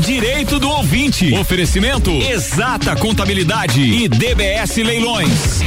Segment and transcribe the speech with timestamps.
[0.00, 1.32] Direito do ouvinte.
[1.34, 5.60] Oferecimento Exata Contabilidade e DBS Leilões.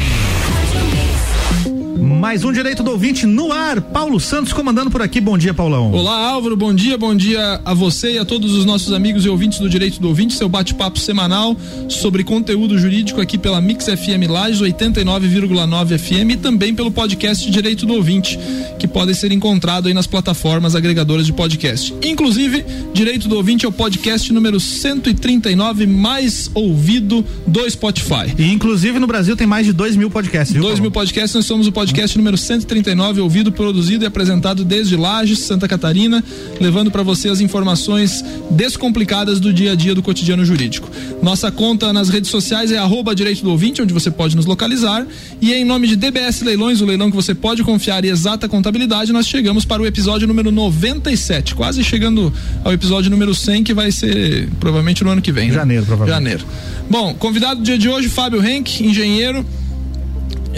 [2.19, 3.79] Mais um direito do ouvinte no ar.
[3.79, 5.21] Paulo Santos comandando por aqui.
[5.21, 5.93] Bom dia, Paulão.
[5.93, 6.57] Olá, Álvaro.
[6.57, 6.97] Bom dia.
[6.97, 10.09] Bom dia a você e a todos os nossos amigos e ouvintes do Direito do
[10.09, 11.55] Ouvinte, seu bate-papo semanal
[11.87, 17.85] sobre conteúdo jurídico aqui pela Mix FM Lages 89,9 FM e também pelo podcast Direito
[17.85, 18.37] do Ouvinte,
[18.77, 21.95] que podem ser encontrado aí nas plataformas agregadoras de podcast.
[22.03, 28.35] Inclusive, Direito do Ouvinte é o podcast número 139 mais ouvido do Spotify.
[28.37, 30.53] E inclusive no Brasil tem mais de 2 mil podcasts.
[30.53, 35.39] 2 mil podcasts, nós somos o podcast número 139, ouvido, produzido e apresentado desde Lages,
[35.39, 36.23] Santa Catarina,
[36.59, 40.89] levando para você as informações descomplicadas do dia a dia do cotidiano jurídico.
[41.21, 45.05] Nossa conta nas redes sociais é arroba direito do ouvinte, onde você pode nos localizar.
[45.41, 49.11] E em nome de DBS Leilões, o leilão que você pode confiar e exata contabilidade,
[49.11, 53.91] nós chegamos para o episódio número 97, quase chegando ao episódio número 100, que vai
[53.91, 55.49] ser provavelmente no ano que vem.
[55.49, 55.53] Né?
[55.53, 56.41] Janeiro, provavelmente.
[56.41, 56.45] Janeiro.
[56.89, 59.45] Bom, convidado do dia de hoje, Fábio Henk, engenheiro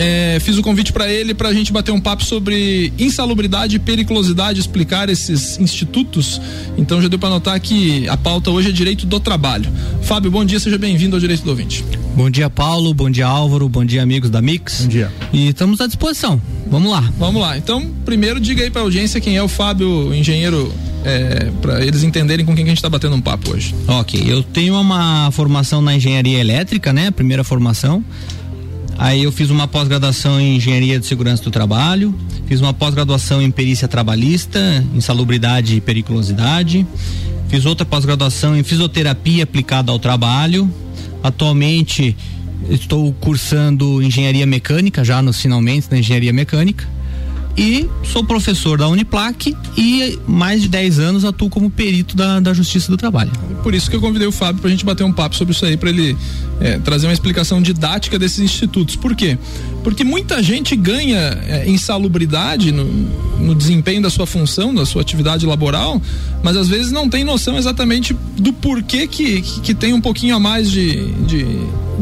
[0.01, 3.79] é, fiz o convite para ele para a gente bater um papo sobre insalubridade e
[3.79, 6.41] periculosidade, explicar esses institutos.
[6.75, 9.71] Então já deu para notar que a pauta hoje é direito do trabalho.
[10.01, 11.85] Fábio, bom dia, seja bem-vindo ao Direito do Ouvinte.
[12.15, 12.95] Bom dia, Paulo.
[12.95, 13.69] Bom dia, Álvaro.
[13.69, 14.81] Bom dia, amigos da Mix.
[14.81, 15.11] Bom dia.
[15.31, 16.41] E estamos à disposição.
[16.67, 17.01] Vamos lá.
[17.19, 17.55] Vamos lá.
[17.55, 20.73] Então, primeiro diga aí para a audiência quem é o Fábio, engenheiro
[21.05, 23.75] é, para eles entenderem com quem a gente está batendo um papo hoje.
[23.87, 27.11] Ok, eu tenho uma formação na engenharia elétrica, né?
[27.11, 28.03] Primeira formação.
[28.97, 32.13] Aí eu fiz uma pós-graduação em engenharia de segurança do trabalho,
[32.45, 34.59] fiz uma pós-graduação em perícia trabalhista,
[34.93, 36.85] insalubridade e periculosidade,
[37.47, 40.71] fiz outra pós-graduação em fisioterapia aplicada ao trabalho.
[41.23, 42.15] Atualmente
[42.69, 46.87] estou cursando engenharia mecânica, já nos finalmente da engenharia mecânica
[47.57, 52.53] e sou professor da Uniplac e mais de 10 anos atuo como perito da, da
[52.53, 53.31] Justiça do Trabalho.
[53.63, 55.65] Por isso que eu convidei o Fábio para a gente bater um papo sobre isso
[55.65, 56.17] aí, para ele
[56.59, 58.95] é, trazer uma explicação didática desses institutos.
[58.95, 59.37] Por quê?
[59.83, 62.85] Porque muita gente ganha é, insalubridade no,
[63.39, 66.01] no desempenho da sua função, da sua atividade laboral,
[66.43, 70.35] mas às vezes não tem noção exatamente do porquê que, que, que tem um pouquinho
[70.35, 71.45] a mais de, de,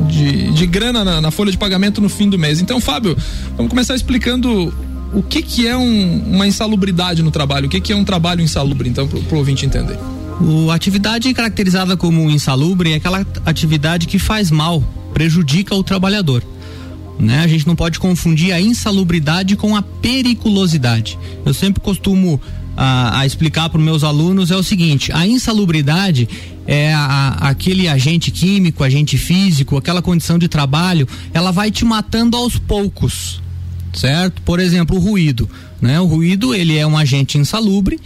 [0.07, 2.61] de, de grana na, na folha de pagamento no fim do mês.
[2.61, 3.17] Então, Fábio,
[3.55, 4.73] vamos começar explicando
[5.13, 7.67] o que que é um, uma insalubridade no trabalho?
[7.67, 9.97] O que que é um trabalho insalubre, então, para o ouvinte entender?
[10.41, 14.81] O atividade caracterizada como insalubre é aquela atividade que faz mal,
[15.13, 16.43] prejudica o trabalhador.
[17.19, 17.39] Né?
[17.39, 21.19] A gente não pode confundir a insalubridade com a periculosidade.
[21.45, 22.39] Eu sempre costumo
[22.77, 26.29] a, a explicar para os meus alunos é o seguinte: a insalubridade
[26.65, 32.37] é a, aquele agente químico, agente físico, aquela condição de trabalho, ela vai te matando
[32.37, 33.41] aos poucos
[33.93, 34.41] certo?
[34.41, 35.49] Por exemplo, o ruído,
[35.81, 35.99] né?
[35.99, 37.99] O ruído, ele é um agente insalubre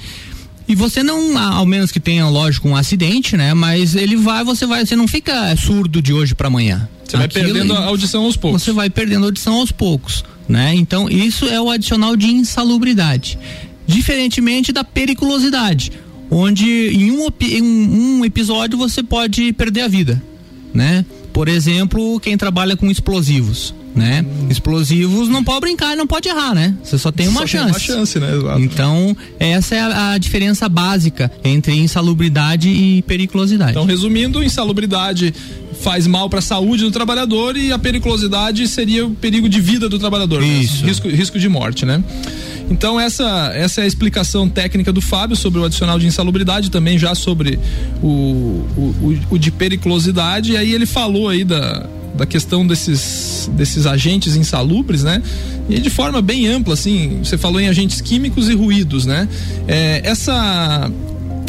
[0.67, 3.53] e você não, ao menos que tenha, lógico, um acidente, né?
[3.53, 6.87] Mas ele vai, você vai, você não fica surdo de hoje para amanhã.
[7.05, 8.63] Você vai perdendo a audição aos poucos.
[8.63, 10.73] Você vai perdendo a audição aos poucos, né?
[10.73, 13.37] Então, isso é o adicional de insalubridade.
[13.85, 15.91] Diferentemente da periculosidade,
[16.31, 20.23] onde em um, em um episódio você pode perder a vida,
[20.73, 21.05] né?
[21.33, 24.25] Por exemplo, quem trabalha com explosivos né?
[24.49, 26.75] Explosivos não pode brincar, não pode errar, né?
[26.83, 27.63] Você só tem uma só chance.
[27.63, 28.35] Tem uma chance, né?
[28.35, 28.59] Exato.
[28.59, 33.71] Então, essa é a, a, diferença básica entre insalubridade e periculosidade.
[33.71, 35.33] Então, resumindo, insalubridade
[35.81, 39.89] faz mal para a saúde do trabalhador e a periculosidade seria o perigo de vida
[39.89, 40.47] do trabalhador, né?
[40.47, 40.81] Isso.
[40.81, 40.87] Né?
[40.87, 42.03] Risco, risco de morte, né?
[42.69, 46.97] Então essa, essa é a explicação técnica do Fábio sobre o adicional de insalubridade, também
[46.97, 47.59] já sobre
[48.01, 51.85] o, o, o, o de periculosidade, e aí ele falou aí da,
[52.23, 55.21] da questão desses, desses agentes insalubres, né?
[55.69, 59.27] E de forma bem ampla, assim, você falou em agentes químicos e ruídos, né?
[59.67, 60.89] É, essa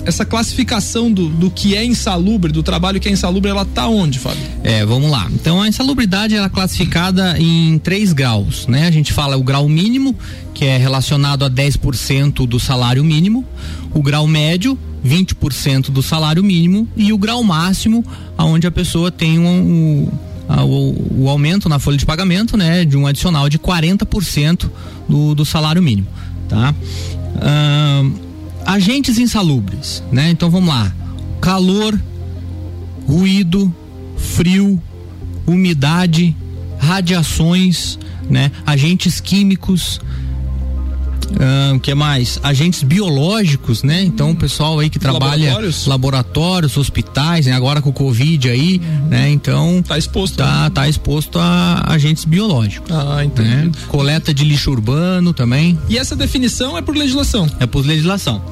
[0.05, 4.19] essa classificação do, do que é insalubre, do trabalho que é insalubre, ela tá onde,
[4.19, 4.43] Fábio?
[4.63, 5.31] É, vamos lá.
[5.33, 8.87] Então a insalubridade ela é classificada em três graus, né?
[8.87, 10.15] A gente fala o grau mínimo,
[10.53, 13.47] que é relacionado a 10% do salário mínimo,
[13.95, 18.05] o grau médio, 20% do salário mínimo e o grau máximo,
[18.37, 20.09] aonde a pessoa tem um, um
[20.49, 24.71] o, o, aumento na folha de pagamento, né, de um adicional de 40%
[25.09, 26.07] do, do salário mínimo,
[26.49, 26.75] tá?
[28.65, 30.31] agentes insalubres, né?
[30.31, 30.93] Então vamos lá,
[31.41, 31.99] calor,
[33.07, 33.73] ruído,
[34.17, 34.81] frio,
[35.47, 36.35] umidade,
[36.79, 37.99] radiações,
[38.29, 38.51] né?
[38.67, 40.01] Agentes químicos,
[41.75, 42.39] o que mais?
[42.43, 44.03] Agentes biológicos, né?
[44.03, 47.53] Então, o pessoal aí que trabalha laboratórios, laboratórios hospitais, né?
[47.53, 49.09] agora com o Covid aí, uhum.
[49.09, 49.31] né?
[49.31, 49.83] Então.
[49.87, 50.37] Tá exposto.
[50.37, 50.71] Tá, né?
[50.71, 52.91] tá exposto a agentes biológicos.
[52.91, 53.49] Ah, entendi.
[53.49, 53.73] Né?
[53.89, 55.79] Coleta de lixo urbano também.
[55.89, 57.49] E essa definição é por legislação?
[57.61, 58.43] É por legislação.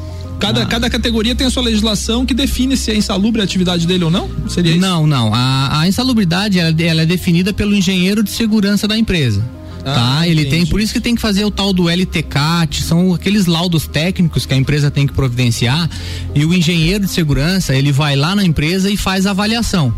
[0.42, 0.66] Cada, ah.
[0.66, 4.10] cada categoria tem a sua legislação que define se é insalubre a atividade dele ou
[4.10, 4.28] não?
[4.48, 4.80] Seria isso?
[4.80, 5.32] Não, não.
[5.32, 9.42] A, a insalubridade ela, ela é definida pelo engenheiro de segurança da empresa.
[9.84, 10.28] Ah, tá?
[10.28, 13.86] Ele tem, por isso que tem que fazer o tal do LTCAT, são aqueles laudos
[13.86, 15.90] técnicos que a empresa tem que providenciar
[16.34, 19.92] e o engenheiro de segurança, ele vai lá na empresa e faz a avaliação.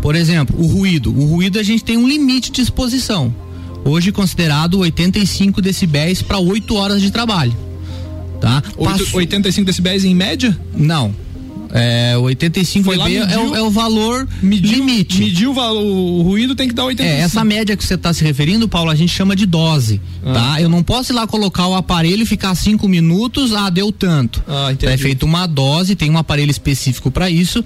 [0.00, 1.16] Por exemplo, o ruído.
[1.16, 3.32] O ruído a gente tem um limite de exposição.
[3.84, 7.56] Hoje considerado 85 decibéis para 8 horas de trabalho.
[8.40, 8.62] Tá?
[8.76, 10.58] 8, 85 decibéis em média?
[10.74, 11.14] Não.
[11.74, 15.20] É, 85 dB mediu, é, o, é, o valor mediu, limite.
[15.20, 17.20] Mediu o, valor, o ruído tem que dar 85.
[17.20, 20.32] É, essa média que você está se referindo, Paulo, a gente chama de dose, ah.
[20.34, 20.60] tá?
[20.60, 24.44] Eu não posso ir lá colocar o aparelho e ficar cinco minutos, ah, deu tanto.
[24.46, 24.92] Ah, entendi.
[24.92, 27.64] É feito uma dose, tem um aparelho específico para isso,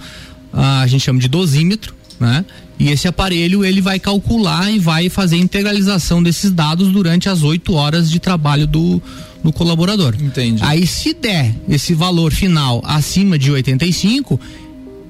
[0.53, 2.45] ah, a gente chama de dosímetro, né?
[2.79, 7.43] E esse aparelho ele vai calcular e vai fazer a integralização desses dados durante as
[7.43, 9.03] oito horas de trabalho do,
[9.47, 10.17] do colaborador.
[10.21, 10.61] Entendi.
[10.65, 14.41] Aí se der esse valor final acima de 85,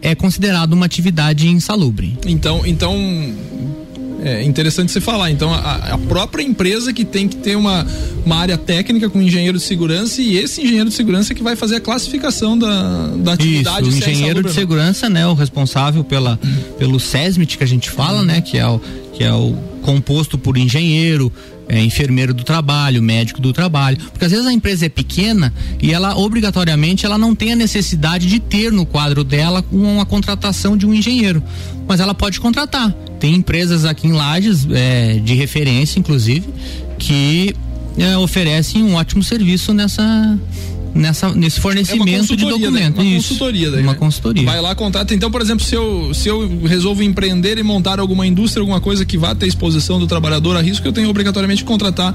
[0.03, 2.19] é considerado uma atividade insalubre.
[2.27, 2.95] Então, então
[4.23, 5.31] é interessante você falar.
[5.31, 7.87] Então, a, a, própria empresa que tem que ter uma,
[8.27, 11.77] uma área técnica com engenheiro de segurança e esse engenheiro de segurança que vai fazer
[11.77, 13.89] a classificação da, da atividade.
[13.89, 16.39] Isso, o engenheiro de segurança, né, o responsável pela,
[16.79, 18.81] pelo SESMIT que a gente fala, né, que é o,
[19.15, 21.33] que é o composto por engenheiro,
[21.69, 25.93] é, enfermeiro do trabalho, médico do trabalho, porque às vezes a empresa é pequena e
[25.93, 30.87] ela obrigatoriamente ela não tem a necessidade de ter no quadro dela uma contratação de
[30.87, 31.43] um engenheiro,
[31.87, 32.93] mas ela pode contratar.
[33.19, 36.49] Tem empresas aqui em Lages é, de referência, inclusive,
[36.99, 37.55] que
[37.99, 40.39] é, oferecem um ótimo serviço nessa
[40.97, 42.97] nessa, nesse fornecimento é de documento.
[42.97, 43.99] Daí, uma Isso, consultoria daí, Uma né?
[43.99, 44.45] consultoria.
[44.45, 45.15] Vai lá, contrata.
[45.15, 49.05] Então, por exemplo, se eu, se eu resolvo empreender e montar alguma indústria, alguma coisa
[49.05, 52.15] que vá ter exposição do trabalhador a risco, eu tenho obrigatoriamente que contratar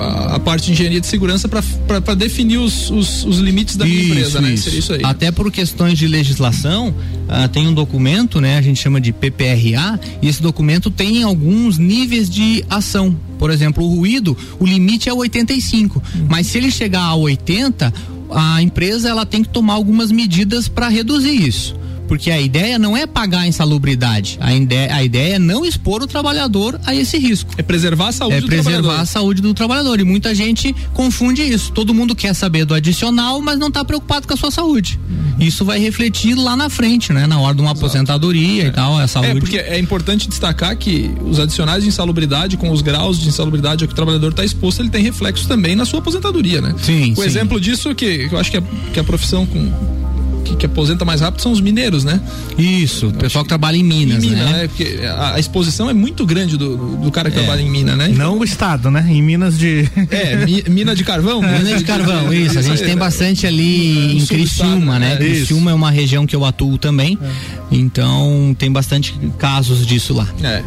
[0.00, 4.04] a, a parte de engenharia de segurança para definir os, os, os, limites da minha
[4.04, 4.56] empresa, né?
[4.56, 5.00] Seria isso aí.
[5.04, 8.56] Até por questões de legislação, uh, tem um documento, né?
[8.56, 13.14] A gente chama de PPRA, e esse documento tem alguns níveis de ação.
[13.38, 16.26] Por exemplo, o ruído, o limite é 85, uhum.
[16.28, 17.92] mas se ele chegar a 80,
[18.34, 21.81] a empresa ela tem que tomar algumas medidas para reduzir isso
[22.12, 26.02] porque a ideia não é pagar a insalubridade, a ideia, a ideia é não expor
[26.02, 27.54] o trabalhador a esse risco.
[27.56, 29.00] É preservar a saúde é do preservar trabalhador.
[29.00, 31.72] a saúde do trabalhador e muita gente confunde isso.
[31.72, 35.00] Todo mundo quer saber do adicional, mas não está preocupado com a sua saúde.
[35.08, 35.46] Uhum.
[35.46, 37.86] Isso vai refletir lá na frente, né, na hora de uma Exato.
[37.86, 38.66] aposentadoria é.
[38.66, 39.30] e tal, a saúde.
[39.30, 43.84] É porque é importante destacar que os adicionais de insalubridade com os graus de insalubridade
[43.84, 46.74] a que o trabalhador está exposto, ele tem reflexo também na sua aposentadoria, né?
[46.76, 47.12] Sim.
[47.12, 47.22] O sim.
[47.22, 48.62] exemplo disso é que eu acho que a,
[48.92, 50.02] que a profissão com
[50.44, 52.20] que, que, aposenta mais rápido são os mineiros, né?
[52.58, 54.52] Isso, o pessoal que trabalha em Minas, em mina, né?
[54.52, 54.68] né?
[54.68, 57.42] Porque a, a, exposição é muito grande do, do cara que é.
[57.42, 58.08] trabalha em mina, né?
[58.08, 59.06] Não o estado, né?
[59.08, 59.88] Em Minas de.
[60.10, 61.42] É, mi, mina de carvão.
[61.42, 62.58] É, mina de carvão, isso.
[62.58, 65.10] A gente tem bastante ali em Criciúma, né?
[65.10, 65.16] né?
[65.16, 67.18] Criciúma é uma região que eu atuo também.
[67.20, 67.30] É.
[67.70, 70.28] Então tem bastante casos disso lá.
[70.42, 70.62] É.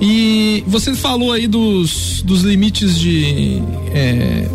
[0.00, 3.62] E você falou aí dos, dos limites de.
[3.92, 4.48] É,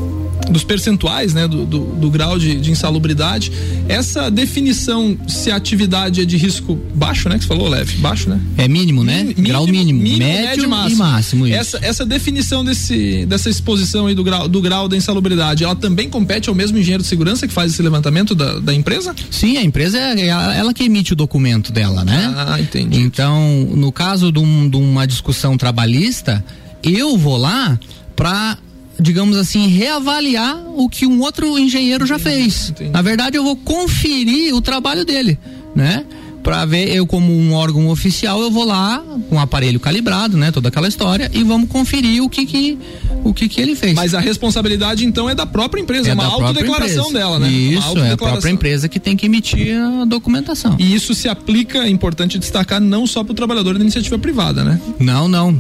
[0.50, 3.52] dos percentuais, né, do, do, do grau de, de, insalubridade.
[3.88, 8.30] Essa definição se a atividade é de risco baixo, né, que você falou, leve, baixo,
[8.30, 8.40] né?
[8.58, 9.24] É mínimo, né?
[9.24, 10.96] Mínimo, grau mínimo, mínimo médio, médio máximo.
[10.96, 11.48] e máximo.
[11.48, 16.10] Essa, essa definição desse, dessa exposição aí do grau, do grau da insalubridade, ela também
[16.10, 19.16] compete ao mesmo engenheiro de segurança que faz esse levantamento da, da empresa?
[19.30, 22.34] Sim, a empresa é ela, ela que emite o documento dela, né?
[22.36, 23.00] Ah, entendi.
[23.00, 26.44] Então, no caso de, um, de uma discussão trabalhista,
[26.84, 27.80] eu vou lá
[28.16, 28.58] para
[29.00, 32.70] digamos assim, reavaliar o que um outro engenheiro já fez.
[32.70, 32.92] Entendi.
[32.92, 35.40] Na verdade, eu vou conferir o trabalho dele,
[35.76, 36.06] né?
[36.44, 40.52] Para ver eu como um órgão oficial eu vou lá com um aparelho calibrado né
[40.52, 42.78] toda aquela história e vamos conferir o que que
[43.24, 43.94] o que que ele fez.
[43.94, 47.50] Mas a responsabilidade então é da própria empresa é, é uma autodeclaração dela né?
[47.50, 50.76] Isso é a própria empresa que tem que emitir a documentação.
[50.80, 54.64] E isso se aplica é importante destacar não só para o trabalhador da iniciativa privada
[54.64, 54.80] né?
[55.00, 55.58] Não não.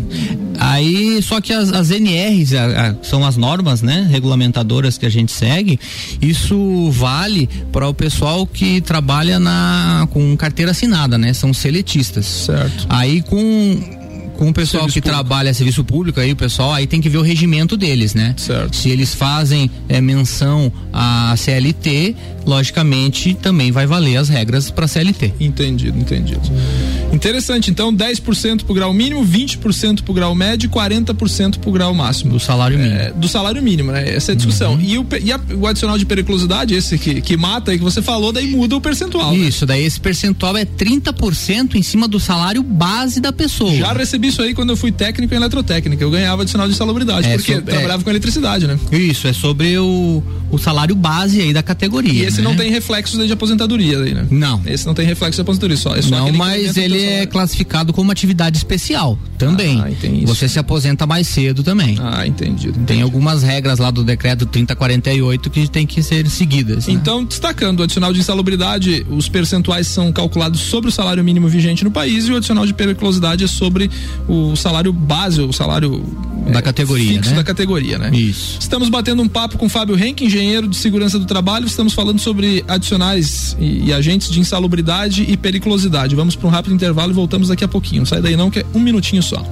[0.58, 5.10] Aí só que as, as NRs a, a, são as normas né regulamentadoras que a
[5.10, 5.80] gente segue
[6.22, 11.34] isso vale para o pessoal que trabalha na com carteira assinada, né?
[11.34, 12.26] São seletistas.
[12.26, 12.86] Certo.
[12.90, 13.99] Aí com
[14.40, 15.26] com o pessoal serviço que público.
[15.28, 18.34] trabalha serviço público aí o pessoal aí tem que ver o regimento deles, né?
[18.38, 18.74] Certo.
[18.74, 22.16] Se eles fazem é, menção à CLT,
[22.46, 25.34] logicamente também vai valer as regras para CLT.
[25.42, 26.42] Entendido, entendido.
[27.12, 32.32] Interessante, então 10% pro grau mínimo, 20% pro grau médio e 40% pro grau máximo.
[32.32, 32.96] Do salário mínimo.
[32.96, 34.16] É, do salário mínimo, né?
[34.16, 34.74] Essa é a discussão.
[34.74, 34.82] Uhum.
[34.82, 38.02] E, o, e a, o adicional de periculosidade, esse que, que mata aí que você
[38.02, 39.32] falou, daí muda o percentual.
[39.34, 39.40] Né?
[39.40, 39.74] Isso, né?
[39.74, 43.76] daí esse percentual é 30% em cima do salário base da pessoa.
[43.76, 46.04] Já recebi isso aí quando eu fui técnico em eletrotécnica.
[46.04, 48.80] Eu ganhava adicional de salubridade, é, porque sobre, trabalhava é, com eletricidade, né?
[48.92, 52.24] Isso, é sobre o, o salário base aí da categoria.
[52.24, 52.44] E esse né?
[52.44, 54.28] não tem reflexo de aposentadoria aí, né?
[54.30, 54.62] Não.
[54.66, 55.96] Esse não tem reflexo de aposentadoria, só.
[55.96, 59.82] É só não, mas ele é classificado como atividade especial também.
[59.84, 60.26] Ah, entendi.
[60.26, 61.98] Você se aposenta mais cedo também.
[62.00, 62.70] Ah, entendi.
[62.70, 62.86] entendi.
[62.86, 66.88] Tem algumas regras lá do decreto 3048 que tem que ser seguidas.
[66.88, 66.94] Né?
[66.94, 71.84] Então, destacando o adicional de insalubridade, os percentuais são calculados sobre o salário mínimo vigente
[71.84, 73.90] no país e o adicional de periculosidade é sobre
[74.28, 76.04] o salário base, o salário
[76.52, 77.36] da é, categoria, fixo né?
[77.38, 78.10] da categoria, né?
[78.14, 78.58] Isso.
[78.60, 81.66] Estamos batendo um papo com Fábio Henke, engenheiro de segurança do trabalho.
[81.66, 86.16] Estamos falando sobre adicionais e, e agentes de insalubridade e periculosidade.
[86.16, 88.06] Vamos para um rápido intervalo e voltamos daqui a pouquinho.
[88.06, 89.44] Sai daí não que é um minutinho só.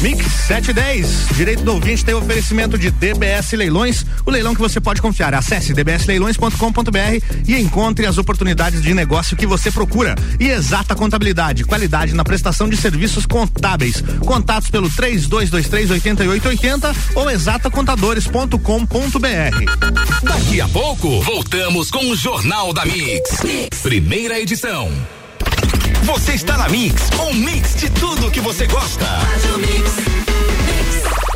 [0.00, 5.02] Mix 710, direito do ouvinte tem oferecimento de DBS Leilões, o leilão que você pode
[5.02, 5.34] confiar.
[5.34, 10.14] Acesse dbsleilões.com.br e encontre as oportunidades de negócio que você procura.
[10.38, 14.02] E exata contabilidade, qualidade na prestação de serviços contábeis.
[14.20, 15.90] Contatos pelo 3223
[16.26, 20.22] 8880 ou exatacontadores.com.br.
[20.22, 23.38] Daqui a pouco, voltamos com o Jornal da mix.
[23.82, 24.90] Primeira edição.
[26.04, 29.06] Você está na Mix, um mix de tudo que você gosta.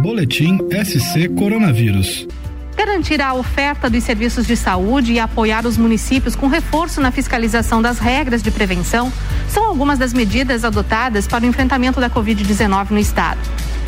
[0.00, 2.26] Boletim SC Coronavírus.
[2.76, 7.80] Garantir a oferta dos serviços de saúde e apoiar os municípios com reforço na fiscalização
[7.80, 9.12] das regras de prevenção
[9.48, 13.40] são algumas das medidas adotadas para o enfrentamento da Covid-19 no estado.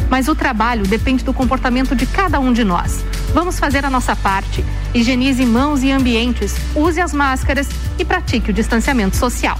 [0.08, 3.04] Mas o trabalho depende do comportamento de cada um de nós.
[3.34, 4.64] Vamos fazer a nossa parte.
[4.94, 9.58] Higienize mãos e ambientes, use as máscaras e pratique o distanciamento social.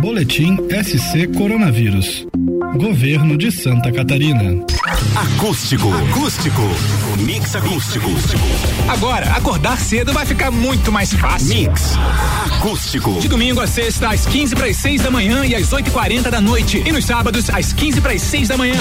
[0.00, 2.26] Boletim SC Coronavírus.
[2.76, 4.64] Governo de Santa Catarina.
[5.14, 5.92] Acústico.
[5.92, 6.62] Acústico.
[7.18, 8.08] Mix acústico.
[8.88, 11.54] Agora, acordar cedo vai ficar muito mais fácil.
[11.54, 11.96] Mix
[12.62, 13.20] acústico.
[13.20, 16.40] De domingo a sexta, às 15 para as 6 da manhã e às 8h40 da
[16.40, 16.82] noite.
[16.86, 18.80] E nos sábados, às 15 para as 6 da manhã.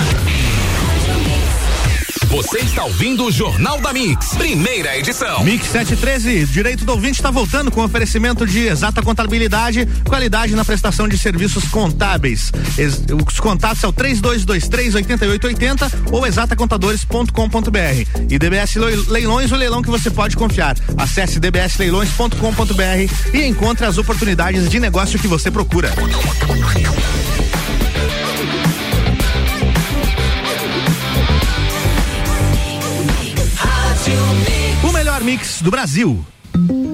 [2.31, 5.43] Você está ouvindo o Jornal da Mix, primeira edição.
[5.43, 11.09] Mix 713, direito do ouvinte está voltando com oferecimento de exata contabilidade, qualidade na prestação
[11.09, 12.50] de serviços contábeis.
[13.27, 18.27] Os contatos são 3223 8880 ou exatacontadores.com.br.
[18.29, 18.77] E DBS
[19.09, 20.77] Leilões, o leilão que você pode confiar.
[20.97, 25.91] Acesse dbsleilões.com.br e encontre as oportunidades de negócio que você procura.
[35.31, 36.25] Mix do Brasil.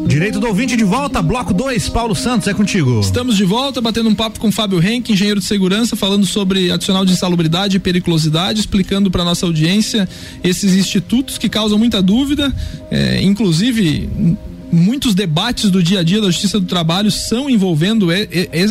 [0.07, 2.99] Direito do ouvinte de volta, bloco 2, Paulo Santos, é contigo.
[2.99, 7.03] Estamos de volta, batendo um papo com Fábio Henke, engenheiro de segurança, falando sobre adicional
[7.03, 10.07] de insalubridade e periculosidade, explicando para nossa audiência
[10.43, 12.55] esses institutos que causam muita dúvida,
[12.91, 14.07] é, inclusive
[14.71, 18.07] muitos debates do dia a dia da Justiça do Trabalho são envolvendo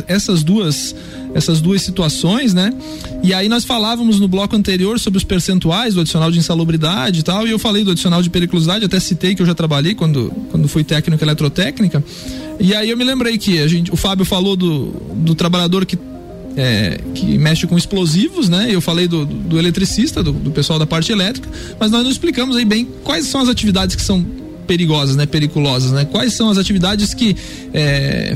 [0.09, 0.95] essas duas
[1.35, 2.73] essas duas situações, né?
[3.23, 7.23] E aí nós falávamos no bloco anterior sobre os percentuais do adicional de insalubridade e
[7.23, 10.33] tal, e eu falei do adicional de periculosidade, até citei que eu já trabalhei quando,
[10.51, 12.03] quando fui técnico eletrotécnica.
[12.59, 15.99] E aí eu me lembrei que a gente, o Fábio falou do, do trabalhador que
[16.57, 18.69] é, que mexe com explosivos, né?
[18.71, 21.47] Eu falei do, do eletricista, do, do, pessoal da parte elétrica,
[21.79, 24.25] mas nós não explicamos aí bem quais são as atividades que são
[24.67, 25.27] perigosas, né?
[25.27, 26.05] Periculosas, né?
[26.05, 27.37] Quais são as atividades que
[27.73, 28.35] é,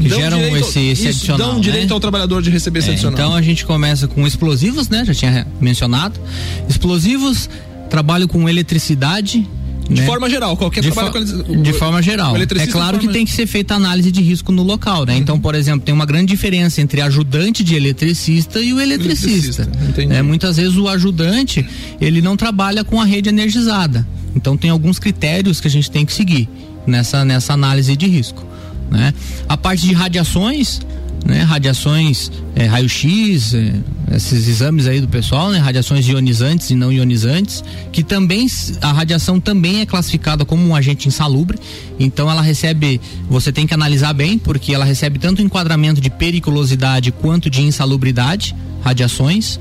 [0.00, 1.52] que geram direito, esse, esse isso, adicional.
[1.52, 1.94] Dão direito né?
[1.94, 3.18] ao trabalhador de receber esse é, adicional.
[3.18, 5.04] Então a gente começa com explosivos, né?
[5.04, 6.20] Já tinha mencionado.
[6.68, 7.48] Explosivos,
[7.88, 9.46] trabalho com eletricidade,
[9.88, 10.06] de né?
[10.06, 12.36] forma geral, qualquer de trabalho fo com De forma geral.
[12.36, 15.14] É claro que tem que ser feita análise de risco no local, né?
[15.14, 15.18] Uhum.
[15.18, 19.62] Então, por exemplo, tem uma grande diferença entre ajudante de eletricista e o eletricista.
[19.62, 21.66] eletricista é, muitas vezes o ajudante,
[22.00, 24.06] ele não trabalha com a rede energizada.
[24.38, 26.48] Então, tem alguns critérios que a gente tem que seguir
[26.86, 28.46] nessa, nessa análise de risco.
[28.88, 29.12] Né?
[29.48, 30.80] A parte de radiações,
[31.24, 31.42] né?
[31.42, 33.74] Radiações, é, raio-x, é,
[34.14, 35.58] esses exames aí do pessoal, né?
[35.58, 38.46] Radiações ionizantes e não ionizantes, que também
[38.80, 41.58] a radiação também é classificada como um agente insalubre.
[41.98, 47.10] Então ela recebe, você tem que analisar bem, porque ela recebe tanto enquadramento de periculosidade
[47.10, 49.58] quanto de insalubridade, radiações.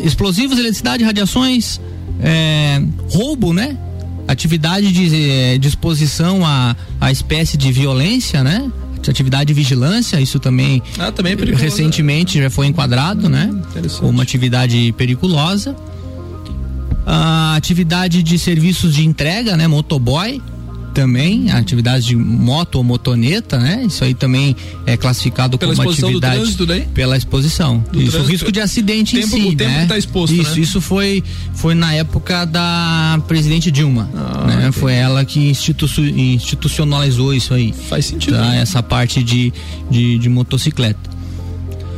[0.00, 1.80] Explosivos, eletricidade, radiações,
[2.20, 3.76] é, roubo, né?
[4.26, 8.70] Atividade de, é, de exposição a, a espécie de violência, né?
[9.10, 13.50] atividade de vigilância, isso também, ah, também é recentemente já foi enquadrado, né?
[14.00, 15.76] Uma atividade periculosa.
[17.06, 19.66] A atividade de serviços de entrega, né?
[19.68, 20.40] Motoboy,
[20.94, 23.84] também, atividades de moto ou motoneta, né?
[23.84, 24.54] Isso aí também
[24.86, 26.82] é classificado pela como atividade trânsito, daí?
[26.94, 27.84] pela exposição.
[27.90, 28.22] Do isso, trânsito.
[28.22, 29.82] o risco de acidente tempo, em si, o tempo né?
[29.82, 30.60] Que tá exposto, isso, né?
[30.60, 31.22] isso foi
[31.54, 34.72] foi na época da presidente Dilma, ah, né?
[34.72, 37.74] Foi ela que institu institucionalizou isso aí.
[37.88, 38.36] Faz sentido.
[38.36, 38.50] Tá?
[38.50, 38.60] Né?
[38.60, 39.52] Essa parte de,
[39.90, 41.10] de, de motocicleta,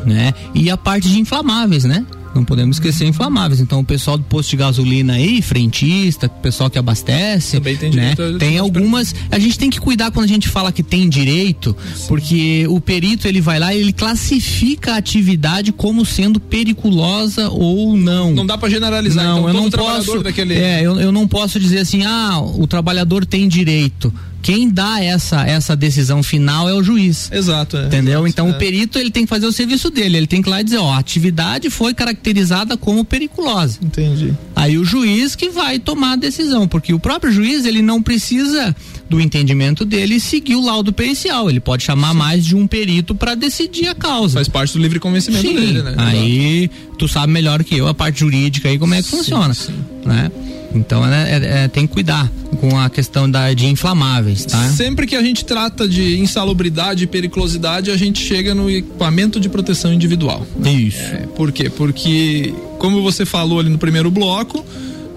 [0.06, 0.32] né?
[0.54, 2.06] E a parte de inflamáveis, né?
[2.36, 3.60] Não podemos esquecer inflamáveis.
[3.60, 8.14] Então, o pessoal do posto de gasolina aí, frentista, pessoal que abastece, Também tem, né?
[8.38, 9.14] tem algumas.
[9.30, 12.04] A gente tem que cuidar quando a gente fala que tem direito, Sim.
[12.08, 17.96] porque o perito ele vai lá e ele classifica a atividade como sendo periculosa ou
[17.96, 18.32] não.
[18.32, 19.24] Não dá para generalizar.
[19.24, 20.22] Não, então, eu não posso.
[20.22, 20.54] Daquele...
[20.54, 24.12] É, eu, eu não posso dizer assim, ah, o trabalhador tem direito
[24.46, 27.28] quem dá essa essa decisão final é o juiz.
[27.32, 27.76] Exato.
[27.78, 28.20] É, entendeu?
[28.20, 28.52] Exato, então é.
[28.52, 30.64] o perito ele tem que fazer o serviço dele, ele tem que ir lá e
[30.64, 33.80] dizer, ó, a atividade foi caracterizada como periculosa.
[33.82, 34.32] Entendi.
[34.54, 38.74] Aí o juiz que vai tomar a decisão, porque o próprio juiz ele não precisa
[39.10, 42.16] do entendimento dele seguir o laudo pericial, ele pode chamar sim.
[42.16, 44.34] mais de um perito para decidir a causa.
[44.34, 45.56] Faz parte do livre convencimento sim.
[45.56, 45.94] dele, né?
[45.96, 49.56] Aí tu sabe melhor que eu a parte jurídica aí como é que sim, funciona,
[50.04, 50.30] né?
[50.76, 54.68] Então é, é, tem que cuidar com a questão da, de inflamáveis, tá?
[54.70, 59.48] Sempre que a gente trata de insalubridade e periculosidade, a gente chega no equipamento de
[59.48, 60.46] proteção individual.
[60.64, 60.98] Isso.
[60.98, 61.70] É, por quê?
[61.70, 64.64] Porque, como você falou ali no primeiro bloco,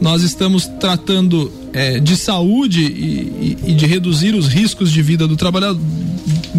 [0.01, 5.27] nós estamos tratando é, de saúde e, e, e, de reduzir os riscos de vida
[5.27, 5.79] do trabalhador,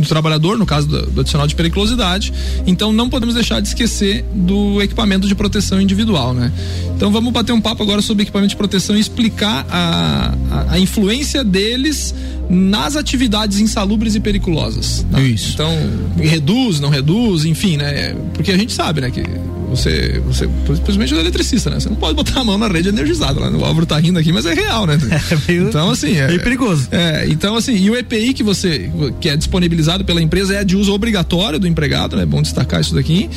[0.01, 2.33] do trabalhador no caso do, do, adicional de periculosidade.
[2.67, 6.53] Então não podemos deixar de esquecer do equipamento de proteção individual, né?
[6.97, 10.79] Então vamos bater um papo agora sobre equipamento de proteção e explicar a, a, a
[10.79, 12.15] influência deles
[12.49, 15.07] nas atividades insalubres e periculosas.
[15.11, 15.21] Tá?
[15.21, 15.53] Isso.
[15.55, 15.73] Então,
[16.17, 18.15] reduz, não reduz, enfim, né?
[18.35, 19.23] Porque a gente sabe, né, que
[19.71, 21.79] você, você, principalmente o eletricista, né?
[21.79, 24.33] Você não pode botar a mão na rede energizada, lá, o Álvaro tá rindo aqui,
[24.33, 24.99] mas é real, né?
[25.31, 26.89] É meio, então, assim, é, meio perigoso.
[26.91, 30.77] É, então, assim, e o EPI que você, que é disponibilizado pela empresa é de
[30.77, 32.23] uso obrigatório do empregado, né?
[32.23, 33.31] É bom destacar isso daqui.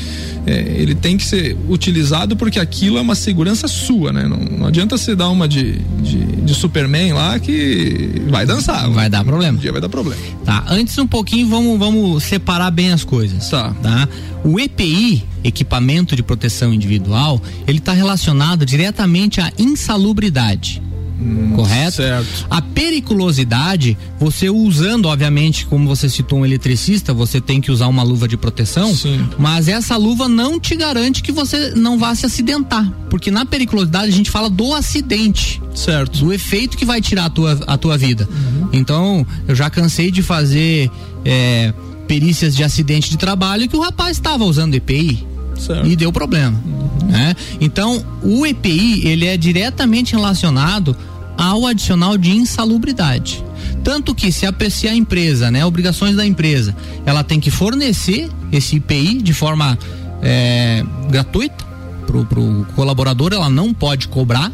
[0.45, 4.27] É, ele tem que ser utilizado porque aquilo é uma segurança sua, né?
[4.27, 8.89] Não, não adianta você dar uma de, de, de, Superman lá que vai dançar.
[8.89, 9.57] Vai dar problema.
[9.57, 10.21] Um dia vai dar problema.
[10.43, 13.49] Tá, antes um pouquinho vamos, vamos separar bem as coisas.
[13.49, 13.73] Tá.
[13.81, 14.07] tá?
[14.43, 20.81] O EPI, equipamento de proteção individual, ele está relacionado diretamente à insalubridade.
[21.23, 21.97] Hum, correto?
[21.97, 22.45] Certo.
[22.49, 28.03] A periculosidade, você usando, obviamente, como você citou um eletricista, você tem que usar uma
[28.03, 29.27] luva de proteção, Sim.
[29.37, 34.09] mas essa luva não te garante que você não vá se acidentar, porque na periculosidade
[34.09, 35.61] a gente fala do acidente.
[35.73, 36.19] Certo.
[36.19, 38.27] Do efeito que vai tirar a tua, a tua vida.
[38.29, 38.69] Uhum.
[38.73, 40.91] Então, eu já cansei de fazer
[41.23, 41.73] é,
[42.07, 45.25] perícias de acidente de trabalho que o rapaz estava usando EPI.
[45.57, 45.87] Certo.
[45.87, 46.59] E deu problema.
[46.65, 47.07] Uhum.
[47.07, 47.35] Né?
[47.61, 50.95] Então, o EPI ele é diretamente relacionado
[51.37, 53.43] ao adicional de insalubridade.
[53.83, 58.29] Tanto que se a, se a empresa, né, obrigações da empresa, ela tem que fornecer
[58.51, 59.77] esse IPI de forma
[60.21, 61.65] é, gratuita
[62.05, 64.51] pro, pro colaborador, ela não pode cobrar,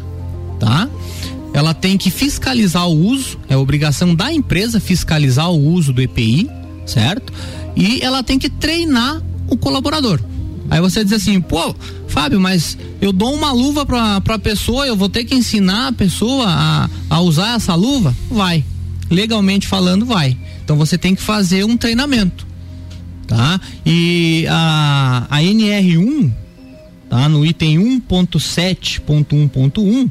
[0.58, 0.88] tá?
[1.52, 6.48] Ela tem que fiscalizar o uso, é obrigação da empresa fiscalizar o uso do EPI,
[6.86, 7.32] certo?
[7.76, 10.20] E ela tem que treinar o colaborador.
[10.70, 11.74] Aí você diz assim, pô,
[12.06, 15.92] Fábio, mas eu dou uma luva pra, pra pessoa, eu vou ter que ensinar a
[15.92, 18.16] pessoa a, a usar essa luva?
[18.30, 18.64] Vai.
[19.10, 20.38] Legalmente falando, vai.
[20.62, 22.46] Então você tem que fazer um treinamento.
[23.26, 23.60] Tá?
[23.84, 26.30] E a, a NR1,
[27.08, 27.28] tá?
[27.28, 30.08] No item 1.7.1.1,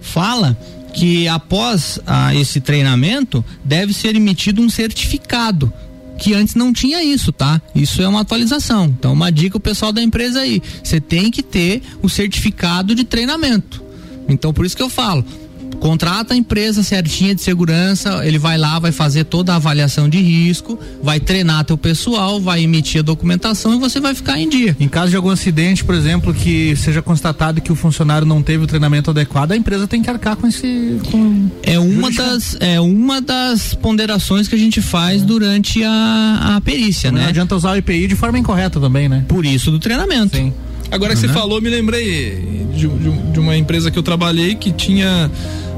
[0.00, 0.56] fala
[0.94, 5.70] que após ah, esse treinamento deve ser emitido um certificado
[6.18, 7.60] que antes não tinha isso, tá?
[7.74, 8.86] Isso é uma atualização.
[8.86, 13.04] Então, uma dica o pessoal da empresa aí, você tem que ter o certificado de
[13.04, 13.88] treinamento.
[14.28, 15.24] Então por isso que eu falo,
[15.78, 20.18] contrata a empresa certinha de segurança, ele vai lá, vai fazer toda a avaliação de
[20.18, 24.76] risco, vai treinar teu pessoal, vai emitir a documentação e você vai ficar em dia.
[24.78, 28.64] Em caso de algum acidente, por exemplo, que seja constatado que o funcionário não teve
[28.64, 30.98] o treinamento adequado, a empresa tem que arcar com esse.
[31.10, 31.48] Com...
[31.62, 35.24] É uma das é uma das ponderações que a gente faz é.
[35.24, 37.24] durante a, a perícia, não né?
[37.24, 39.24] Não adianta usar o IPI de forma incorreta também, né?
[39.28, 40.36] Por isso do treinamento.
[40.36, 40.52] Sim.
[40.90, 41.28] Agora que uhum.
[41.28, 45.30] você falou, me lembrei de, de, de uma empresa que eu trabalhei que tinha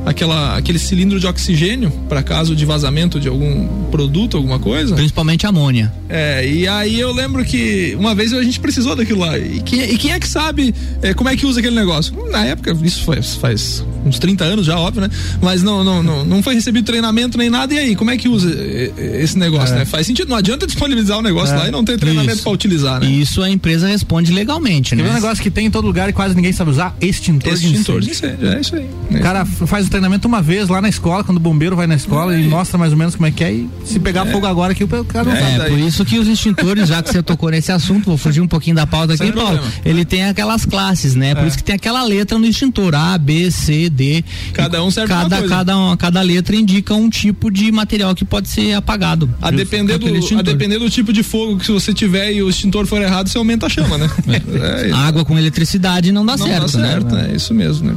[0.05, 4.95] aquela, aquele cilindro de oxigênio para caso de vazamento de algum produto, alguma coisa.
[4.95, 5.93] Principalmente amônia.
[6.09, 9.39] É, e aí eu lembro que uma vez a gente precisou daquilo lá.
[9.39, 12.15] E quem, e quem é que sabe é, como é que usa aquele negócio?
[12.31, 15.11] Na época, isso faz, faz uns 30 anos já, óbvio, né?
[15.41, 17.73] Mas não, não, não, não foi recebido treinamento nem nada.
[17.75, 18.51] E aí, como é que usa
[18.99, 19.81] esse negócio, é.
[19.81, 19.85] né?
[19.85, 20.29] Faz sentido.
[20.29, 21.59] Não adianta disponibilizar o negócio é.
[21.59, 23.07] lá e não ter treinamento para utilizar, né?
[23.07, 25.03] Isso a empresa responde legalmente, né?
[25.03, 28.01] Tem um negócio que tem em todo lugar e quase ninguém sabe usar: extintor, extintor
[28.01, 28.39] de incêndio.
[28.39, 28.49] De incêndio.
[28.49, 28.87] É isso aí.
[29.13, 29.17] É.
[29.17, 32.35] O cara faz treinamento uma vez lá na escola, quando o bombeiro vai na escola
[32.35, 32.41] é.
[32.41, 33.53] e mostra mais ou menos como é que é.
[33.53, 34.33] E se pegar é.
[34.33, 35.67] fogo agora aqui, o cara não é, sabe.
[35.67, 38.49] É, por isso que os extintores, já que você tocou nesse assunto, vou fugir um
[38.49, 39.59] pouquinho da pauta aqui, Paulo.
[39.59, 39.73] Problema.
[39.85, 41.35] Ele tem aquelas classes, né?
[41.35, 41.49] Por é.
[41.49, 44.25] isso que tem aquela letra no extintor: A, B, C, D.
[44.53, 45.55] Cada um serve cada, coisa.
[45.55, 49.29] cada, cada letra indica um tipo de material que pode ser apagado.
[49.43, 52.49] A depender, do, a depender do tipo de fogo que se você tiver e o
[52.49, 54.11] extintor for errado, você aumenta a chama, né?
[54.61, 57.31] É, Água com eletricidade não dá não certo, dá certo, né?
[57.33, 57.97] É isso mesmo, né?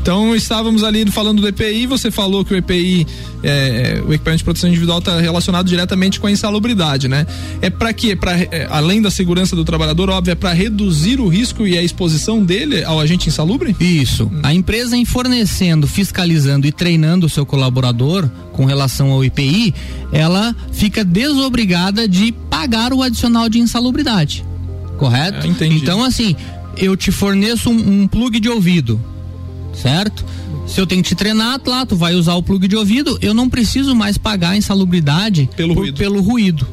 [0.00, 3.06] Então estávamos ali falando do EPI, você falou que o EPI,
[3.42, 7.26] é, o equipamento de proteção individual, está relacionado diretamente com a insalubridade, né?
[7.60, 8.14] É para quê?
[8.14, 11.82] Para é, além da segurança do trabalhador, óbvio, é para reduzir o risco e a
[11.82, 13.74] exposição dele ao agente insalubre?
[13.80, 14.24] Isso.
[14.24, 14.40] Hum.
[14.42, 19.74] A empresa em fornecendo, fiscalizando e treinando o seu colaborador com relação ao EPI,
[20.12, 24.44] ela fica desobrigada de pagar o adicional de insalubridade.
[24.96, 25.46] Correto?
[25.46, 25.76] É, entendi.
[25.76, 26.34] Então assim,
[26.76, 29.00] eu te forneço um, um plug de ouvido
[29.76, 30.24] certo?
[30.66, 33.32] Se eu tenho que te treinar, lá tu vai usar o plug de ouvido, eu
[33.32, 35.98] não preciso mais pagar a insalubridade pelo por, ruído.
[35.98, 36.66] Pelo ruído.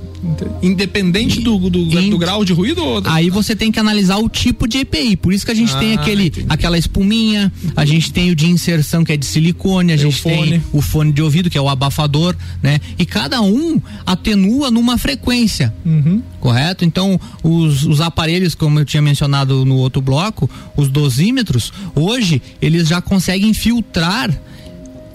[0.61, 2.83] Independente do, do, do, grau de ruído?
[2.83, 3.01] Ou...
[3.05, 5.15] Aí você tem que analisar o tipo de EPI.
[5.17, 8.49] Por isso que a gente ah, tem aquele, aquela espuminha, a gente tem o de
[8.49, 11.67] inserção que é de silicone, a gente tem o fone de ouvido que é o
[11.67, 12.79] abafador, né?
[12.97, 16.21] E cada um atenua numa frequência, uhum.
[16.39, 16.85] correto?
[16.85, 22.87] Então os, os aparelhos, como eu tinha mencionado no outro bloco, os dosímetros, hoje eles
[22.87, 24.31] já conseguem filtrar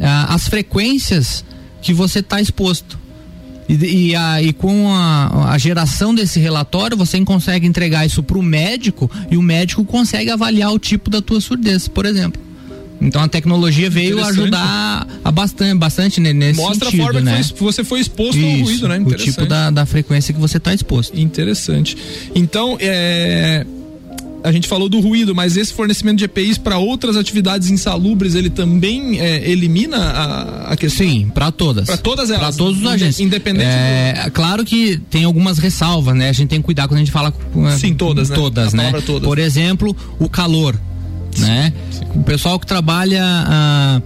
[0.01, 1.45] ah, as frequências
[1.81, 2.99] que você está exposto.
[3.69, 8.39] E, e, a, e com a, a, geração desse relatório, você consegue entregar isso para
[8.39, 12.49] o médico e o médico consegue avaliar o tipo da tua surdez, por exemplo.
[13.01, 17.41] Então a tecnologia veio ajudar a bastante, bastante nesse Mostra sentido, a forma né?
[17.43, 18.99] que você foi exposto Isso, ao ruído, né?
[19.05, 21.19] O tipo da, da frequência que você está exposto.
[21.19, 21.97] Interessante.
[22.35, 23.65] Então, é,
[24.43, 28.51] a gente falou do ruído, mas esse fornecimento de EPIs para outras atividades insalubres, ele
[28.51, 31.07] também é, elimina a, a questão?
[31.07, 31.87] Sim, para todas.
[31.87, 32.57] Para todas elas.
[32.57, 33.21] Para todos os agentes.
[33.21, 33.67] Independente.
[33.67, 34.31] É, do...
[34.33, 36.29] Claro que tem algumas ressalvas, né?
[36.29, 37.33] A gente tem que cuidar quando a gente fala.
[37.79, 38.37] Sim, todas, né?
[38.37, 38.93] Todas, né?
[39.05, 39.29] Todas.
[39.29, 40.79] Por exemplo, o calor,
[41.33, 41.73] sim, né?
[41.91, 42.05] Sim.
[42.15, 44.03] O pessoal que trabalha ah,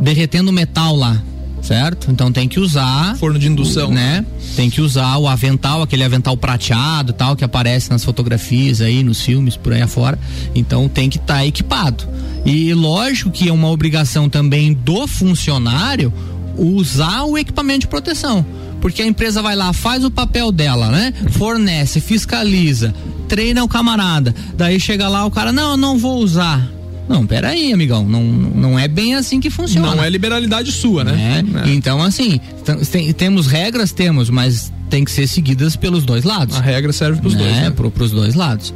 [0.00, 1.22] derretendo metal lá,
[1.62, 2.10] certo?
[2.10, 4.24] Então tem que usar forno de indução, né?
[4.56, 9.20] Tem que usar o avental, aquele avental prateado, tal que aparece nas fotografias aí, nos
[9.20, 10.18] filmes por aí afora.
[10.54, 12.08] Então tem que estar tá equipado.
[12.44, 16.12] E lógico que é uma obrigação também do funcionário
[16.56, 18.44] usar o equipamento de proteção.
[18.80, 21.12] Porque a empresa vai lá, faz o papel dela, né?
[21.32, 22.94] Fornece, fiscaliza,
[23.28, 24.34] treina o camarada.
[24.54, 26.79] Daí chega lá o cara, não, não vou usar
[27.10, 29.96] não, peraí, amigão, não, não é bem assim que funciona.
[29.96, 31.42] Não é liberalidade sua, né?
[31.44, 31.68] É.
[31.68, 31.74] É.
[31.74, 32.40] Então, assim,
[32.88, 36.56] tem, temos regras, temos, mas tem que ser seguidas pelos dois lados.
[36.56, 37.40] A regra serve pros né?
[37.40, 37.52] dois.
[37.56, 37.70] Né?
[37.70, 38.72] Pro, pros dois lados.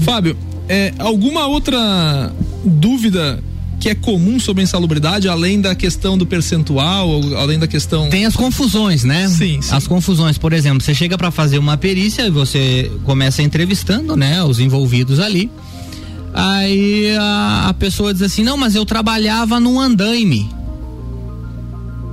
[0.00, 0.36] Fábio,
[0.68, 2.32] é, alguma outra
[2.64, 3.40] dúvida
[3.78, 7.08] que é comum sobre a insalubridade, além da questão do percentual,
[7.38, 8.08] além da questão.
[8.08, 9.28] Tem as confusões, né?
[9.28, 9.62] Sim.
[9.62, 9.72] sim.
[9.72, 14.42] As confusões, por exemplo, você chega para fazer uma perícia e você começa entrevistando, né,
[14.42, 15.48] os envolvidos ali.
[16.32, 20.48] Aí a, a pessoa diz assim: não, mas eu trabalhava num andaime.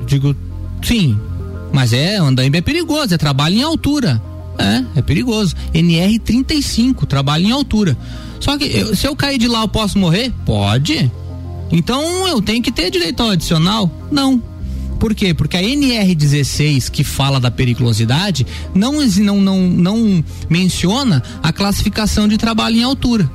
[0.06, 0.36] Digo,
[0.82, 1.18] sim,
[1.72, 4.22] mas é, andaime é perigoso, é trabalho em altura.
[4.58, 5.56] É, é perigoso.
[5.74, 7.96] NR 35, trabalho em altura.
[8.40, 10.34] Só que eu, se eu cair de lá, eu posso morrer?
[10.46, 11.12] Pode.
[11.72, 13.92] Então eu tenho que ter direito ao adicional?
[14.12, 14.42] Não.
[15.00, 15.32] Por quê?
[15.32, 22.36] Porque a NR16, que fala da periculosidade, não, não, não, não menciona a classificação de
[22.36, 23.30] trabalho em altura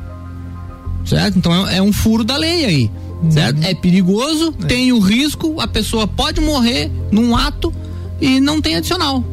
[1.04, 1.38] certo?
[1.38, 2.90] Então é, é um furo da lei aí,
[3.30, 3.58] certo?
[3.58, 3.64] Uhum.
[3.64, 4.66] É perigoso, é.
[4.66, 7.72] tem o risco, a pessoa pode morrer num ato
[8.20, 9.24] e não tem adicional.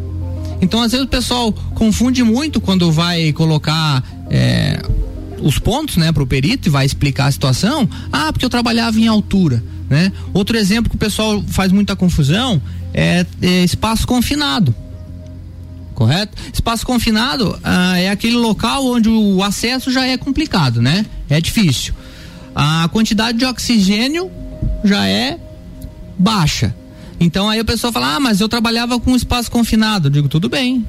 [0.61, 4.81] Então às vezes o pessoal confunde muito quando vai colocar é,
[5.41, 7.89] os pontos, né, para o perito e vai explicar a situação.
[8.11, 10.11] Ah, porque eu trabalhava em altura, né?
[10.33, 12.61] Outro exemplo que o pessoal faz muita confusão
[12.93, 14.75] é, é espaço confinado.
[15.99, 16.37] Correto?
[16.53, 21.05] Espaço confinado ah, é aquele local onde o acesso já é complicado, né?
[21.29, 21.93] É difícil.
[22.55, 24.31] A quantidade de oxigênio
[24.81, 25.37] já é
[26.17, 26.73] baixa.
[27.19, 30.07] Então aí o pessoal fala: "Ah, mas eu trabalhava com espaço confinado".
[30.07, 30.87] Eu digo: "Tudo bem,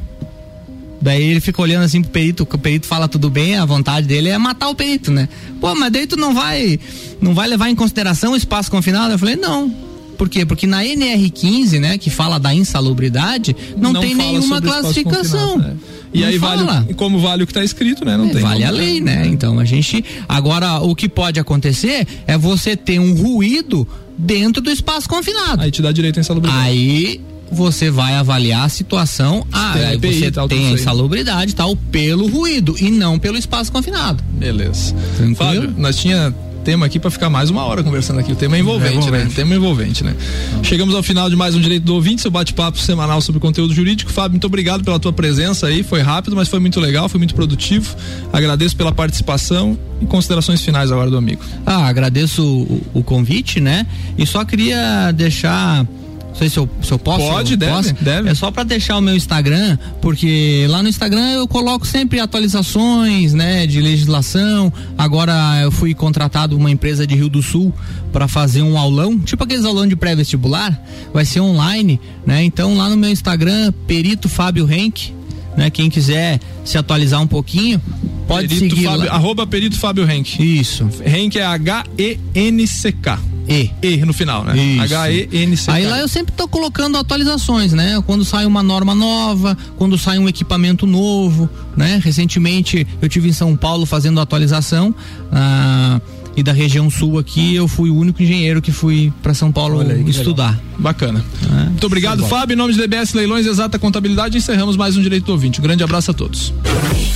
[1.03, 4.29] Daí ele fica olhando assim pro perito, o perito fala tudo bem, a vontade dele
[4.29, 5.29] é matar o perito, né?
[5.59, 6.79] Pô, mas daí tu não vai,
[7.20, 9.14] não vai levar em consideração o espaço confinado?
[9.14, 9.89] Eu falei, não.
[10.21, 10.45] Por quê?
[10.45, 15.57] Porque na NR15, né, que fala da insalubridade, não, não tem nenhuma classificação.
[15.57, 15.77] Né?
[16.13, 16.63] E não aí fala.
[16.63, 18.19] vale, como vale o que está escrito, né?
[18.19, 18.43] Não é, tem.
[18.43, 19.27] Vale a lei, né?
[19.27, 24.71] Então a gente, agora o que pode acontecer é você ter um ruído dentro do
[24.71, 25.63] espaço confinado.
[25.63, 26.69] Aí te dá direito à insalubridade.
[26.69, 27.19] Aí
[27.51, 29.47] você vai avaliar a situação.
[29.51, 33.73] Ah, tem EPI, você tal, tem a insalubridade tal pelo ruído e não pelo espaço
[33.73, 34.23] confinado.
[34.33, 34.95] Beleza.
[35.17, 35.35] Tranquilo?
[35.37, 38.33] Fábio, nós tinha tema aqui para ficar mais uma hora conversando aqui.
[38.33, 39.25] O tema é envolvente, é envolvente.
[39.29, 39.33] né?
[39.35, 40.14] Tema envolvente, né?
[40.51, 40.64] Então.
[40.64, 44.12] Chegamos ao final de mais um Direito do Ouvinte, seu bate-papo semanal sobre conteúdo jurídico.
[44.12, 45.83] Fábio, muito obrigado pela tua presença aí.
[45.83, 47.94] Foi rápido, mas foi muito legal, foi muito produtivo.
[48.33, 51.42] Agradeço pela participação e considerações finais agora do amigo.
[51.64, 53.87] Ah, agradeço o, o convite, né?
[54.18, 55.87] E só queria deixar
[56.31, 57.27] não sei se eu, se eu posso.
[57.27, 57.95] Pode, deve, posso.
[58.03, 58.29] deve.
[58.29, 63.35] É só para deixar o meu Instagram, porque lá no Instagram eu coloco sempre atualizações,
[63.35, 64.73] né, de legislação.
[64.97, 67.75] Agora eu fui contratado uma empresa de Rio do Sul
[68.12, 70.81] para fazer um aulão, tipo aqueles aulão de pré-vestibular,
[71.12, 72.43] vai ser online, né?
[72.45, 75.12] Então lá no meu Instagram, Perito Fábio Henk,
[75.57, 75.69] né?
[75.69, 77.81] Quem quiser se atualizar um pouquinho,
[78.27, 79.12] pode perito seguir Fábio, lá.
[79.12, 80.38] Arroba Perito Fábio Henk.
[80.40, 80.88] Isso.
[81.05, 83.30] Henk é H-E-N-C-K.
[83.48, 83.70] E.
[83.83, 84.53] E no final, né?
[84.83, 85.70] H-E-N-C.
[85.70, 88.03] Aí lá eu sempre tô colocando atualizações, né?
[88.07, 92.00] Quando sai uma norma nova, quando sai um equipamento novo, né?
[92.03, 94.94] Recentemente eu tive em São Paulo fazendo atualização.
[95.33, 96.00] Ah,
[96.37, 99.81] e da região sul aqui, eu fui o único engenheiro que fui para São Paulo
[99.81, 100.51] aí, estudar.
[100.51, 100.71] Legal.
[100.81, 101.23] Bacana.
[101.45, 102.55] É, Muito obrigado, Fábio.
[102.55, 105.61] Em nome de DBS Leilões Exata Contabilidade, encerramos mais um Direito do Ouvinte.
[105.61, 106.55] Um grande abraço a todos.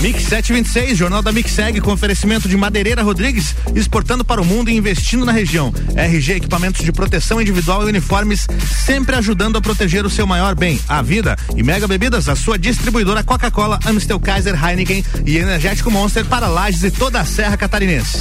[0.00, 4.76] Mix 726, Jornal da Mixeg, com oferecimento de Madeireira Rodrigues, exportando para o mundo e
[4.76, 5.72] investindo na região.
[5.96, 8.46] RG Equipamentos de Proteção Individual e Uniformes,
[8.84, 11.34] sempre ajudando a proteger o seu maior bem, a vida.
[11.56, 16.84] E Mega Bebidas, a sua distribuidora Coca-Cola, Amstel Kaiser, Heineken e Energético Monster para Lages
[16.84, 18.18] e toda a Serra Catarinense.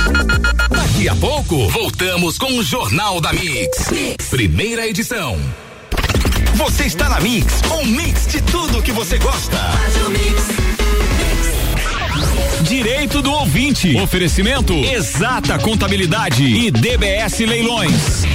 [0.84, 3.90] Daqui a pouco, voltamos com o Jornal da mix.
[3.90, 4.28] mix.
[4.28, 5.40] Primeira edição.
[6.56, 9.58] Você está na Mix, um mix de tudo que você gosta.
[12.64, 13.96] Direito do ouvinte.
[13.96, 18.26] Oferecimento Exata Contabilidade e DBS Leilões.